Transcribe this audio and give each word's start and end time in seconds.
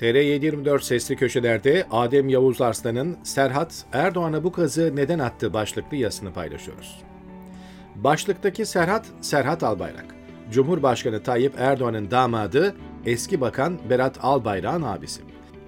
TR724 0.00 0.82
sesli 0.82 1.16
köşelerde 1.16 1.86
Adem 1.90 2.28
Yavuz 2.28 2.60
Arslan'ın 2.60 3.16
Serhat 3.22 3.84
Erdoğan'a 3.92 4.44
bu 4.44 4.52
kazı 4.52 4.96
neden 4.96 5.18
attı 5.18 5.52
başlıklı 5.52 5.96
yazısını 5.96 6.32
paylaşıyoruz. 6.32 7.02
Başlıktaki 7.96 8.66
Serhat, 8.66 9.06
Serhat 9.20 9.62
Albayrak. 9.62 10.04
Cumhurbaşkanı 10.50 11.22
Tayyip 11.22 11.54
Erdoğan'ın 11.58 12.10
damadı, 12.10 12.76
eski 13.06 13.40
bakan 13.40 13.78
Berat 13.90 14.18
Albayrak'ın 14.22 14.82
abisi. 14.82 15.20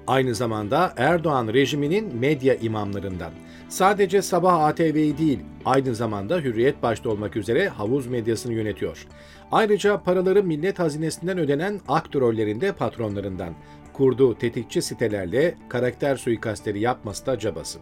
Aynı 0.07 0.35
zamanda 0.35 0.95
Erdoğan 0.97 1.49
rejiminin 1.49 2.17
medya 2.17 2.55
imamlarından. 2.55 3.33
Sadece 3.69 4.23
Sabah 4.23 4.65
ATV'yi 4.65 5.19
değil, 5.19 5.39
aynı 5.65 5.95
zamanda 5.95 6.39
Hürriyet 6.39 6.83
başta 6.83 7.11
olmak 7.11 7.37
üzere 7.37 7.69
havuz 7.69 8.07
medyasını 8.07 8.53
yönetiyor. 8.53 9.07
Ayrıca 9.53 10.03
paraları 10.03 10.43
millet 10.43 10.79
hazinesinden 10.79 11.39
ödenen 11.39 11.81
aktörlerinde 11.89 12.73
patronlarından. 12.73 13.55
Kurduğu 14.01 14.35
tetikçi 14.35 14.83
sitelerle 14.83 15.55
karakter 15.69 16.17
suikastleri 16.17 16.81
yapması 16.81 17.27
da 17.27 17.39
cabası. 17.39 17.79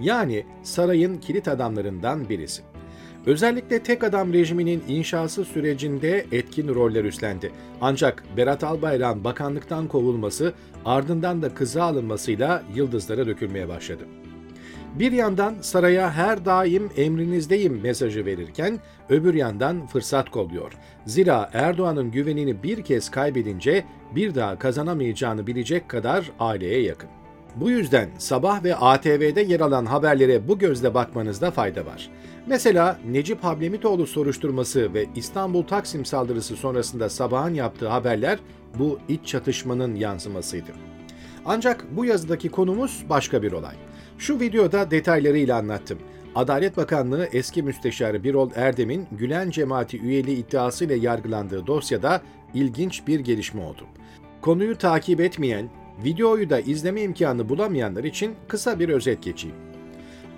Yani 0.00 0.46
sarayın 0.62 1.18
kilit 1.18 1.48
adamlarından 1.48 2.28
birisi. 2.28 2.62
Özellikle 3.26 3.82
tek 3.82 4.04
adam 4.04 4.32
rejiminin 4.32 4.82
inşası 4.88 5.44
sürecinde 5.44 6.26
etkin 6.32 6.68
roller 6.68 7.04
üstlendi. 7.04 7.52
Ancak 7.80 8.24
Berat 8.36 8.64
Albayrak'ın 8.64 9.24
bakanlıktan 9.24 9.88
kovulması 9.88 10.52
ardından 10.84 11.42
da 11.42 11.54
kızı 11.54 11.82
alınmasıyla 11.82 12.62
yıldızlara 12.74 13.26
dökülmeye 13.26 13.68
başladı. 13.68 14.04
Bir 14.94 15.12
yandan 15.12 15.54
saraya 15.60 16.12
her 16.12 16.44
daim 16.44 16.90
emrinizdeyim 16.96 17.80
mesajı 17.80 18.26
verirken 18.26 18.80
öbür 19.08 19.34
yandan 19.34 19.86
fırsat 19.86 20.30
kolluyor. 20.30 20.72
Zira 21.06 21.50
Erdoğan'ın 21.52 22.10
güvenini 22.10 22.62
bir 22.62 22.82
kez 22.82 23.10
kaybedince 23.10 23.84
bir 24.14 24.34
daha 24.34 24.58
kazanamayacağını 24.58 25.46
bilecek 25.46 25.88
kadar 25.88 26.30
aileye 26.40 26.82
yakın. 26.82 27.10
Bu 27.56 27.70
yüzden 27.70 28.08
Sabah 28.18 28.64
ve 28.64 28.76
ATV'de 28.76 29.40
yer 29.40 29.60
alan 29.60 29.86
haberlere 29.86 30.48
bu 30.48 30.58
gözle 30.58 30.94
bakmanızda 30.94 31.50
fayda 31.50 31.86
var. 31.86 32.10
Mesela 32.46 32.98
Necip 33.10 33.44
Hablemitoğlu 33.44 34.06
soruşturması 34.06 34.94
ve 34.94 35.06
İstanbul 35.16 35.62
Taksim 35.62 36.04
saldırısı 36.04 36.56
sonrasında 36.56 37.08
Sabah'ın 37.08 37.54
yaptığı 37.54 37.88
haberler 37.88 38.38
bu 38.78 38.98
iç 39.08 39.26
çatışmanın 39.26 39.94
yansımasıydı. 39.94 40.70
Ancak 41.46 41.84
bu 41.96 42.04
yazıdaki 42.04 42.48
konumuz 42.48 43.04
başka 43.08 43.42
bir 43.42 43.52
olay. 43.52 43.74
Şu 44.18 44.40
videoda 44.40 44.90
detaylarıyla 44.90 45.58
anlattım. 45.58 45.98
Adalet 46.34 46.76
Bakanlığı 46.76 47.28
eski 47.32 47.62
müsteşarı 47.62 48.24
Birol 48.24 48.50
Erdem'in 48.54 49.06
Gülen 49.12 49.50
cemaati 49.50 50.00
üyeliği 50.00 50.36
iddiasıyla 50.36 50.96
yargılandığı 50.96 51.66
dosyada 51.66 52.22
ilginç 52.54 53.06
bir 53.06 53.20
gelişme 53.20 53.62
oldu. 53.62 53.86
Konuyu 54.40 54.78
takip 54.78 55.20
etmeyen, 55.20 55.68
videoyu 56.04 56.50
da 56.50 56.60
izleme 56.60 57.02
imkanı 57.02 57.48
bulamayanlar 57.48 58.04
için 58.04 58.34
kısa 58.48 58.78
bir 58.78 58.88
özet 58.88 59.22
geçeyim. 59.22 59.56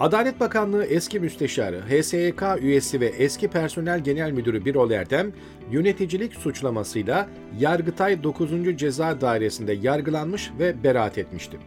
Adalet 0.01 0.41
Bakanlığı 0.41 0.85
eski 0.85 1.21
müsteşarı, 1.21 1.81
HSYK 1.81 2.43
üyesi 2.61 3.01
ve 3.01 3.07
eski 3.07 3.49
personel 3.49 4.01
genel 4.01 4.31
müdürü 4.31 4.65
Birol 4.65 4.91
Erdem, 4.91 5.33
yöneticilik 5.71 6.35
suçlamasıyla 6.35 7.29
Yargıtay 7.59 8.23
9. 8.23 8.51
Ceza 8.77 9.21
Dairesi'nde 9.21 9.73
yargılanmış 9.73 10.51
ve 10.59 10.85
beraat 10.85 11.19
etmişti. 11.19 11.59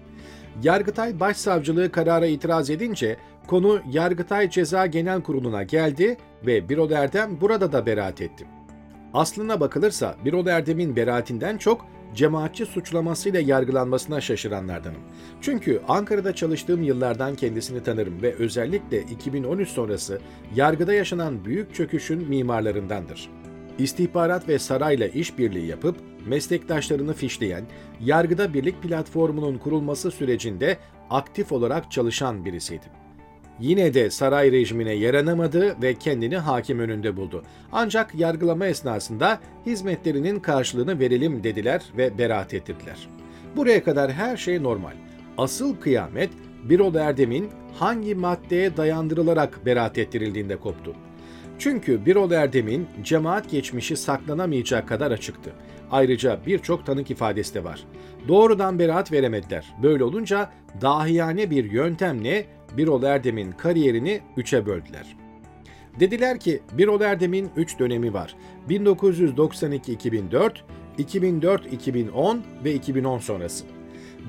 Yargıtay 0.63 1.19
Başsavcılığı 1.19 1.91
karara 1.91 2.25
itiraz 2.25 2.69
edince 2.69 3.17
konu 3.47 3.81
Yargıtay 3.91 4.49
Ceza 4.49 4.85
Genel 4.85 5.21
Kurulu'na 5.21 5.63
geldi 5.63 6.17
ve 6.45 6.69
Birol 6.69 6.91
Erdem 6.91 7.41
burada 7.41 7.71
da 7.71 7.85
beraat 7.85 8.21
etti. 8.21 8.47
Aslına 9.13 9.59
bakılırsa 9.59 10.15
Birol 10.25 10.47
Erdem'in 10.47 10.95
beraatinden 10.95 11.57
çok 11.57 11.85
cemaatçi 12.15 12.65
suçlamasıyla 12.65 13.39
yargılanmasına 13.39 14.21
şaşıranlardanım. 14.21 15.01
Çünkü 15.41 15.81
Ankara'da 15.87 16.35
çalıştığım 16.35 16.83
yıllardan 16.83 17.35
kendisini 17.35 17.83
tanırım 17.83 18.21
ve 18.21 18.33
özellikle 18.33 19.01
2013 19.01 19.69
sonrası 19.69 20.21
yargıda 20.55 20.93
yaşanan 20.93 21.45
büyük 21.45 21.75
çöküşün 21.75 22.29
mimarlarındandır. 22.29 23.29
İstihbarat 23.77 24.47
ve 24.47 24.59
sarayla 24.59 25.07
işbirliği 25.07 25.67
yapıp 25.67 25.95
meslektaşlarını 26.29 27.13
fişleyen, 27.13 27.63
yargıda 28.01 28.53
birlik 28.53 28.83
platformunun 28.83 29.57
kurulması 29.57 30.11
sürecinde 30.11 30.77
aktif 31.09 31.51
olarak 31.51 31.91
çalışan 31.91 32.45
birisiydi. 32.45 32.85
Yine 33.59 33.93
de 33.93 34.09
saray 34.09 34.51
rejimine 34.51 34.93
yaranamadı 34.93 35.81
ve 35.81 35.93
kendini 35.93 36.37
hakim 36.37 36.79
önünde 36.79 37.17
buldu. 37.17 37.43
Ancak 37.71 38.15
yargılama 38.15 38.67
esnasında 38.67 39.39
hizmetlerinin 39.65 40.39
karşılığını 40.39 40.99
verelim 40.99 41.43
dediler 41.43 41.83
ve 41.97 42.17
beraat 42.17 42.53
ettirdiler. 42.53 43.07
Buraya 43.55 43.83
kadar 43.83 44.11
her 44.11 44.37
şey 44.37 44.63
normal. 44.63 44.93
Asıl 45.37 45.75
kıyamet 45.75 46.29
Birol 46.63 46.95
Erdem'in 46.95 47.49
hangi 47.73 48.15
maddeye 48.15 48.77
dayandırılarak 48.77 49.65
beraat 49.65 49.97
ettirildiğinde 49.97 50.55
koptu. 50.55 50.95
Çünkü 51.59 52.05
Birol 52.05 52.31
Erdem'in 52.31 52.87
cemaat 53.03 53.49
geçmişi 53.49 53.97
saklanamayacak 53.97 54.87
kadar 54.87 55.11
açıktı. 55.11 55.51
Ayrıca 55.91 56.39
birçok 56.45 56.85
tanık 56.85 57.11
ifadesi 57.11 57.53
de 57.53 57.63
var. 57.63 57.83
Doğrudan 58.27 58.79
beraat 58.79 59.11
veremediler. 59.11 59.75
Böyle 59.83 60.03
olunca 60.03 60.49
dahiyane 60.81 61.49
bir 61.49 61.71
yöntemle 61.71 62.45
Birol 62.77 63.03
Erdem'in 63.03 63.51
kariyerini 63.51 64.21
üçe 64.37 64.65
böldüler. 64.65 65.17
Dediler 65.99 66.39
ki 66.39 66.61
Birol 66.71 67.01
Erdem'in 67.01 67.49
üç 67.55 67.79
dönemi 67.79 68.13
var. 68.13 68.35
1992-2004, 68.69 70.51
2004-2010 70.99 72.37
ve 72.63 72.73
2010 72.73 73.17
sonrası. 73.19 73.65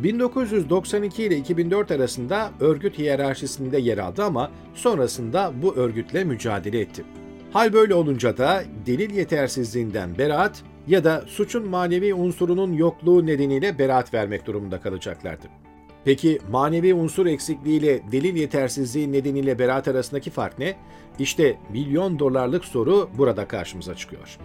1992 0.02 1.22
ile 1.24 1.36
2004 1.36 1.90
arasında 1.90 2.50
örgüt 2.60 2.98
hiyerarşisinde 2.98 3.78
yer 3.78 3.98
aldı 3.98 4.24
ama 4.24 4.50
sonrasında 4.74 5.52
bu 5.62 5.74
örgütle 5.74 6.24
mücadele 6.24 6.80
etti. 6.80 7.04
Hal 7.52 7.72
böyle 7.72 7.94
olunca 7.94 8.38
da 8.38 8.62
delil 8.86 9.14
yetersizliğinden 9.14 10.18
beraat 10.18 10.62
ya 10.86 11.04
da 11.04 11.24
suçun 11.26 11.68
manevi 11.68 12.14
unsurunun 12.14 12.72
yokluğu 12.72 13.26
nedeniyle 13.26 13.78
beraat 13.78 14.14
vermek 14.14 14.46
durumunda 14.46 14.80
kalacaklardı. 14.80 15.46
Peki 16.04 16.38
manevi 16.50 16.94
unsur 16.94 17.26
eksikliğiyle 17.26 18.00
delil 18.12 18.36
yetersizliği 18.36 19.12
nedeniyle 19.12 19.58
beraat 19.58 19.88
arasındaki 19.88 20.30
fark 20.30 20.58
ne? 20.58 20.76
İşte 21.18 21.56
milyon 21.72 22.18
dolarlık 22.18 22.64
soru 22.64 23.10
burada 23.18 23.48
karşımıza 23.48 23.94
çıkıyor. 23.94 24.38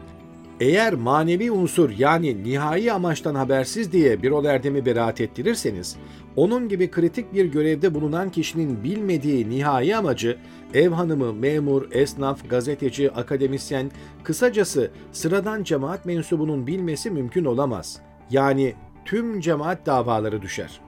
Eğer 0.60 0.94
manevi 0.94 1.52
unsur 1.52 1.90
yani 1.98 2.44
nihai 2.44 2.92
amaçtan 2.92 3.36
habersiz 3.36 3.92
diye 3.92 4.24
bir 4.24 4.32
ol 4.32 4.46
erdemi 4.46 4.86
beraat 4.86 5.22
ettirirseniz, 5.22 5.98
onun 6.36 6.70
gibi 6.70 6.92
kritik 6.92 7.34
bir 7.34 7.46
görevde 7.46 7.94
bulunan 7.94 8.30
kişinin 8.30 8.84
bilmediği 8.84 9.50
nihai 9.50 9.96
amacı 9.96 10.38
ev 10.74 10.90
hanımı, 10.90 11.34
memur, 11.34 11.92
esnaf, 11.92 12.50
gazeteci, 12.50 13.12
akademisyen, 13.12 13.92
kısacası 14.24 14.92
sıradan 15.12 15.64
cemaat 15.64 16.06
mensubunun 16.06 16.68
bilmesi 16.68 17.12
mümkün 17.12 17.46
olamaz. 17.46 18.00
Yani 18.32 18.74
tüm 19.06 19.40
cemaat 19.40 19.86
davaları 19.86 20.42
düşer. 20.42 20.80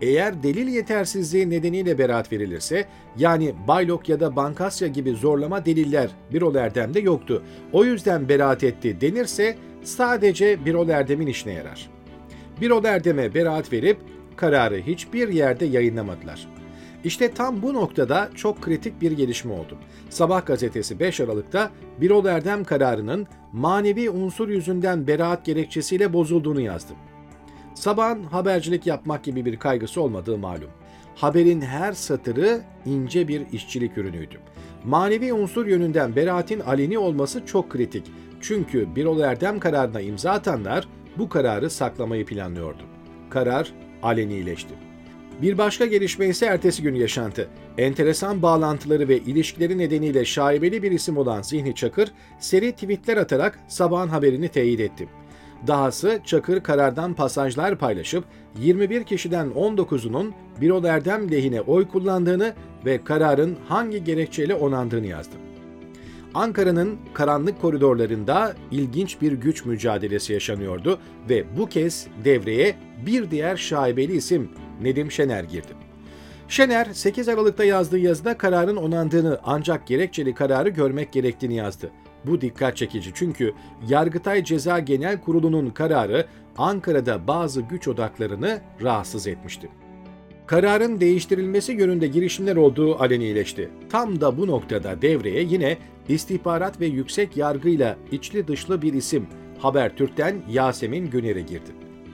Eğer 0.00 0.42
delil 0.42 0.68
yetersizliği 0.68 1.50
nedeniyle 1.50 1.98
beraat 1.98 2.32
verilirse, 2.32 2.84
yani 3.18 3.54
Baylok 3.68 4.08
ya 4.08 4.20
da 4.20 4.36
Bankasya 4.36 4.88
gibi 4.88 5.10
zorlama 5.10 5.66
deliller 5.66 6.10
Birol 6.32 6.54
Erdem'de 6.54 7.00
yoktu. 7.00 7.42
O 7.72 7.84
yüzden 7.84 8.28
beraat 8.28 8.64
etti 8.64 9.00
denirse 9.00 9.56
sadece 9.82 10.64
Birol 10.64 10.88
Erdem'in 10.88 11.26
işine 11.26 11.52
yarar. 11.52 11.90
Birol 12.60 12.84
Erdem'e 12.84 13.34
beraat 13.34 13.72
verip 13.72 13.98
kararı 14.36 14.76
hiçbir 14.76 15.28
yerde 15.28 15.64
yayınlamadılar. 15.64 16.48
İşte 17.04 17.30
tam 17.30 17.62
bu 17.62 17.74
noktada 17.74 18.28
çok 18.34 18.62
kritik 18.62 19.00
bir 19.00 19.12
gelişme 19.12 19.52
oldu. 19.52 19.78
Sabah 20.10 20.46
gazetesi 20.46 21.00
5 21.00 21.20
Aralık'ta 21.20 21.70
Birol 22.00 22.26
Erdem 22.26 22.64
kararının 22.64 23.26
manevi 23.52 24.10
unsur 24.10 24.48
yüzünden 24.48 25.06
beraat 25.06 25.44
gerekçesiyle 25.44 26.12
bozulduğunu 26.12 26.60
yazdı. 26.60 26.92
Sabahın 27.74 28.24
habercilik 28.24 28.86
yapmak 28.86 29.24
gibi 29.24 29.44
bir 29.44 29.56
kaygısı 29.56 30.00
olmadığı 30.00 30.38
malum. 30.38 30.70
Haberin 31.14 31.60
her 31.60 31.92
satırı 31.92 32.60
ince 32.86 33.28
bir 33.28 33.42
işçilik 33.52 33.98
ürünüydü. 33.98 34.38
Manevi 34.84 35.32
unsur 35.32 35.66
yönünden 35.66 36.16
beraatin 36.16 36.60
aleni 36.60 36.98
olması 36.98 37.46
çok 37.46 37.70
kritik. 37.70 38.06
Çünkü 38.40 38.96
Birol 38.96 39.20
Erdem 39.20 39.60
kararına 39.60 40.00
imza 40.00 40.30
atanlar 40.30 40.88
bu 41.18 41.28
kararı 41.28 41.70
saklamayı 41.70 42.26
planlıyordu. 42.26 42.82
Karar 43.30 43.72
alenileşti. 44.02 44.74
Bir 45.42 45.58
başka 45.58 45.86
gelişme 45.86 46.26
ise 46.26 46.46
ertesi 46.46 46.82
gün 46.82 46.94
yaşantı. 46.94 47.48
Enteresan 47.78 48.42
bağlantıları 48.42 49.08
ve 49.08 49.18
ilişkileri 49.18 49.78
nedeniyle 49.78 50.24
şaibeli 50.24 50.82
bir 50.82 50.92
isim 50.92 51.16
olan 51.16 51.42
Zihni 51.42 51.74
Çakır, 51.74 52.12
seri 52.38 52.72
tweetler 52.72 53.16
atarak 53.16 53.58
sabahın 53.68 54.08
haberini 54.08 54.48
teyit 54.48 54.80
etti. 54.80 55.08
Dahası 55.66 56.20
Çakır 56.24 56.60
karardan 56.60 57.14
pasajlar 57.14 57.78
paylaşıp 57.78 58.24
21 58.58 59.04
kişiden 59.04 59.48
19'unun 59.48 60.32
Birol 60.60 60.84
Erdem 60.84 61.30
lehine 61.30 61.60
oy 61.60 61.88
kullandığını 61.88 62.54
ve 62.84 63.04
kararın 63.04 63.56
hangi 63.68 64.04
gerekçeyle 64.04 64.54
onandığını 64.54 65.06
yazdı. 65.06 65.45
Ankara'nın 66.36 66.98
karanlık 67.14 67.60
koridorlarında 67.60 68.54
ilginç 68.70 69.20
bir 69.20 69.32
güç 69.32 69.64
mücadelesi 69.64 70.32
yaşanıyordu 70.32 70.98
ve 71.30 71.44
bu 71.56 71.66
kez 71.66 72.06
devreye 72.24 72.76
bir 73.06 73.30
diğer 73.30 73.56
şaibeli 73.56 74.16
isim 74.16 74.50
Nedim 74.82 75.10
Şener 75.10 75.44
girdi. 75.44 75.72
Şener 76.48 76.84
8 76.92 77.28
Aralık'ta 77.28 77.64
yazdığı 77.64 77.98
yazıda 77.98 78.38
kararın 78.38 78.76
onandığını 78.76 79.38
ancak 79.44 79.86
gerekçeli 79.86 80.34
kararı 80.34 80.68
görmek 80.68 81.12
gerektiğini 81.12 81.54
yazdı. 81.54 81.90
Bu 82.24 82.40
dikkat 82.40 82.76
çekici 82.76 83.10
çünkü 83.14 83.52
Yargıtay 83.88 84.44
Ceza 84.44 84.78
Genel 84.78 85.20
Kurulu'nun 85.20 85.70
kararı 85.70 86.26
Ankara'da 86.58 87.26
bazı 87.28 87.60
güç 87.60 87.88
odaklarını 87.88 88.60
rahatsız 88.82 89.26
etmişti. 89.26 89.68
Kararın 90.46 91.00
değiştirilmesi 91.00 91.72
yönünde 91.72 92.06
girişimler 92.06 92.56
olduğu 92.56 93.02
alenileşti. 93.02 93.70
Tam 93.90 94.20
da 94.20 94.38
bu 94.38 94.46
noktada 94.46 95.02
devreye 95.02 95.42
yine 95.42 95.76
istihbarat 96.08 96.80
ve 96.80 96.86
yüksek 96.86 97.36
yargıyla 97.36 97.96
içli 98.12 98.48
dışlı 98.48 98.82
bir 98.82 98.92
isim 98.92 99.26
Habertürk'ten 99.58 100.42
Yasemin 100.50 101.10
Güner'e 101.10 101.40
girdi. 101.40 101.70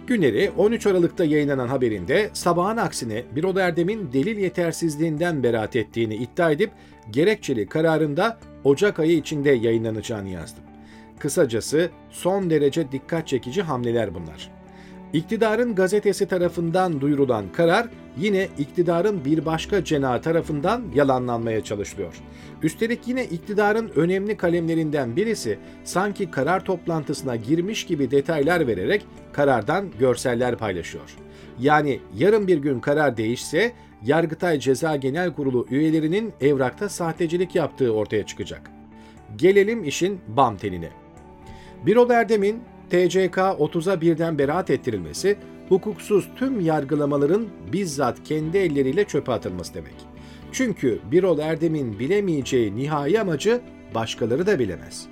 Güner'i 0.07 0.51
13 0.57 0.87
Aralık'ta 0.87 1.25
yayınlanan 1.25 1.69
haberinde 1.69 2.31
sabahın 2.33 2.77
aksine 2.77 3.25
Birol 3.37 3.57
Erdem'in 3.57 4.13
delil 4.13 4.39
yetersizliğinden 4.39 5.43
beraat 5.43 5.77
ettiğini 5.77 6.15
iddia 6.15 6.51
edip 6.51 6.71
gerekçeli 7.11 7.67
kararında 7.67 8.39
Ocak 8.65 8.99
ayı 8.99 9.17
içinde 9.17 9.51
yayınlanacağını 9.51 10.29
yazdı. 10.29 10.61
Kısacası 11.19 11.91
son 12.11 12.51
derece 12.51 12.93
dikkat 12.93 13.29
çekici 13.29 13.63
hamleler 13.63 14.15
bunlar. 14.15 14.62
İktidarın 15.13 15.75
gazetesi 15.75 16.27
tarafından 16.29 17.01
duyurulan 17.01 17.45
karar 17.53 17.89
yine 18.17 18.49
iktidarın 18.59 19.25
bir 19.25 19.47
başka 19.47 19.85
cenahı 19.85 20.23
tarafından 20.23 20.83
yalanlanmaya 20.95 21.65
çalışılıyor. 21.65 22.15
Üstelik 22.63 23.09
yine 23.09 23.25
iktidarın 23.25 23.91
önemli 23.97 24.37
kalemlerinden 24.37 25.17
birisi 25.17 25.59
sanki 25.85 26.31
karar 26.31 26.65
toplantısına 26.65 27.37
girmiş 27.37 27.87
gibi 27.87 28.11
detaylar 28.11 28.67
vererek 28.67 29.07
karardan 29.33 29.87
görseller 29.99 30.57
paylaşıyor. 30.57 31.17
Yani 31.61 32.01
yarın 32.17 32.47
bir 32.47 32.59
gün 32.59 32.81
karar 32.81 33.17
değişse 33.17 33.73
Yargıtay 34.05 34.59
Ceza 34.59 34.97
Genel 34.97 35.33
Kurulu 35.33 35.67
üyelerinin 35.71 36.33
evrakta 36.41 36.89
sahtecilik 36.89 37.55
yaptığı 37.55 37.95
ortaya 37.95 38.27
çıkacak. 38.27 38.71
Gelelim 39.37 39.85
işin 39.85 40.21
bam 40.29 40.57
teline. 40.57 40.89
Birol 41.87 42.11
Erdem'in 42.11 42.63
TCK 42.93 43.37
30'a 43.37 44.01
birden 44.01 44.39
beraat 44.39 44.71
ettirilmesi, 44.71 45.37
hukuksuz 45.69 46.29
tüm 46.37 46.61
yargılamaların 46.61 47.47
bizzat 47.73 48.25
kendi 48.25 48.59
elleriyle 48.59 49.05
çöpe 49.05 49.33
atılması 49.33 49.75
demek. 49.75 49.95
Çünkü 50.53 50.99
Birol 51.11 51.39
Erdem'in 51.39 51.99
bilemeyeceği 51.99 52.77
nihai 52.77 53.21
amacı 53.21 53.61
başkaları 53.95 54.47
da 54.47 54.59
bilemez. 54.59 55.07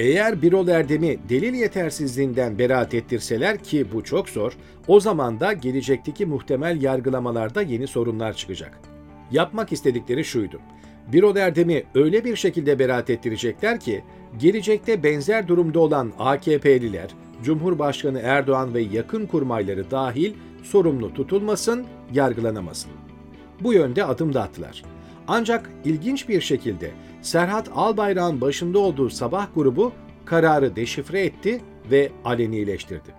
Eğer 0.00 0.42
Birol 0.42 0.68
Erdem'i 0.68 1.18
delil 1.28 1.54
yetersizliğinden 1.54 2.58
beraat 2.58 2.94
ettirseler 2.94 3.58
ki 3.58 3.86
bu 3.92 4.04
çok 4.04 4.28
zor, 4.28 4.52
o 4.88 5.00
zaman 5.00 5.40
da 5.40 5.52
gelecekteki 5.52 6.26
muhtemel 6.26 6.82
yargılamalarda 6.82 7.62
yeni 7.62 7.86
sorunlar 7.86 8.32
çıkacak. 8.32 8.80
Yapmak 9.30 9.72
istedikleri 9.72 10.24
şuydu. 10.24 10.60
Birol 11.12 11.36
Erdem'i 11.36 11.84
öyle 11.94 12.24
bir 12.24 12.36
şekilde 12.36 12.78
beraat 12.78 13.10
ettirecekler 13.10 13.80
ki, 13.80 14.02
gelecekte 14.38 15.02
benzer 15.02 15.48
durumda 15.48 15.80
olan 15.80 16.12
AKP'liler, 16.18 17.08
Cumhurbaşkanı 17.44 18.20
Erdoğan 18.20 18.74
ve 18.74 18.80
yakın 18.80 19.26
kurmayları 19.26 19.90
dahil 19.90 20.34
sorumlu 20.62 21.14
tutulmasın, 21.14 21.86
yargılanamasın. 22.12 22.90
Bu 23.60 23.72
yönde 23.72 24.04
adım 24.04 24.34
da 24.34 24.42
attılar. 24.42 24.82
Ancak 25.28 25.70
ilginç 25.84 26.28
bir 26.28 26.40
şekilde 26.40 26.90
Serhat 27.22 27.70
Albayrak'ın 27.74 28.40
başında 28.40 28.78
olduğu 28.78 29.10
sabah 29.10 29.46
grubu 29.54 29.92
kararı 30.24 30.76
deşifre 30.76 31.20
etti 31.20 31.60
ve 31.90 32.12
alenileştirdi. 32.24 33.14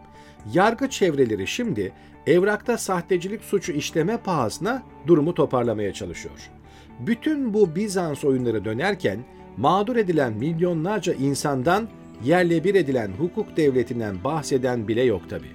Yargı 0.53 0.89
çevreleri 0.89 1.47
şimdi 1.47 1.93
evrakta 2.27 2.77
sahtecilik 2.77 3.43
suçu 3.43 3.71
işleme 3.71 4.17
pahasına 4.17 4.83
durumu 5.07 5.33
toparlamaya 5.33 5.93
çalışıyor. 5.93 6.49
Bütün 6.99 7.53
bu 7.53 7.75
Bizans 7.75 8.23
oyunları 8.23 8.65
dönerken 8.65 9.19
mağdur 9.57 9.95
edilen 9.95 10.33
milyonlarca 10.33 11.13
insandan 11.13 11.87
yerle 12.23 12.63
bir 12.63 12.75
edilen 12.75 13.11
hukuk 13.17 13.57
devletinden 13.57 14.23
bahseden 14.23 14.87
bile 14.87 15.03
yok 15.03 15.29
tabi. 15.29 15.47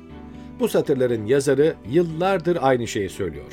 Bu 0.60 0.68
satırların 0.68 1.26
yazarı 1.26 1.74
yıllardır 1.90 2.58
aynı 2.60 2.86
şeyi 2.86 3.08
söylüyor. 3.08 3.52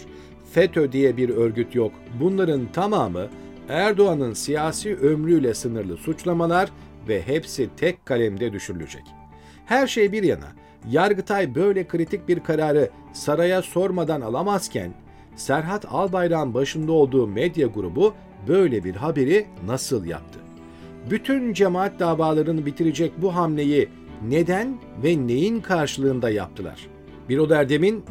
FETÖ 0.52 0.92
diye 0.92 1.18
bir 1.18 1.30
örgüt 1.30 1.76
yok. 1.76 1.92
Bunların 2.20 2.72
tamamı 2.74 3.28
Erdoğan'ın 3.70 4.34
siyasi 4.34 4.96
ömrüyle 4.96 5.54
sınırlı 5.54 5.98
suçlamalar 5.98 6.70
ve 7.08 7.22
hepsi 7.22 7.70
tek 7.78 8.06
kalemde 8.06 8.54
düşürülecek. 8.54 9.04
Her 9.66 9.88
şey 9.88 10.12
bir 10.12 10.24
yana, 10.24 10.48
Yargıtay 10.92 11.56
böyle 11.56 11.88
kritik 11.88 12.28
bir 12.28 12.40
kararı 12.40 12.90
saraya 13.14 13.62
sormadan 13.62 14.22
alamazken, 14.22 14.94
Serhat 15.36 15.86
Albayrak'ın 15.90 16.54
başında 16.54 16.92
olduğu 16.92 17.28
medya 17.28 17.68
grubu 17.68 18.14
böyle 18.48 18.84
bir 18.84 18.96
haberi 18.96 19.46
nasıl 19.66 20.06
yaptı? 20.06 20.47
Bütün 21.10 21.54
cemaat 21.54 22.00
davalarını 22.00 22.66
bitirecek 22.66 23.12
bu 23.18 23.36
hamleyi 23.36 23.90
neden 24.28 24.78
ve 25.04 25.28
neyin 25.28 25.62
karşılığında 25.62 26.30
yaptılar? 26.30 26.88
Bir 27.30 27.38
o 27.38 27.50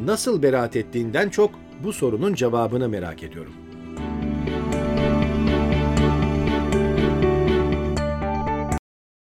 nasıl 0.05 0.43
beraat 0.43 0.75
ettiğinden 0.75 1.29
çok 1.29 1.51
bu 1.83 1.93
sorunun 1.93 2.33
cevabını 2.33 2.89
merak 2.89 3.23
ediyorum. 3.23 3.53